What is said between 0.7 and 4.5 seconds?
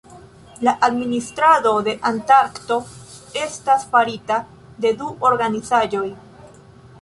administrado de Antarkto estas farita